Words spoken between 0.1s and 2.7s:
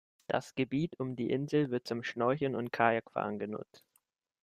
Das Gebiet um die Insel wird zum Schnorcheln